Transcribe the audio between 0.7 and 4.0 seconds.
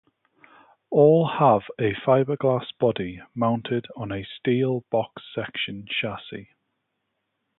All have a fibreglass body mounted